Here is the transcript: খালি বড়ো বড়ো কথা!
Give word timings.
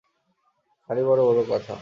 খালি 0.89 1.01
বড়ো 1.03 1.23
বড়ো 1.27 1.43
কথা! 1.49 1.73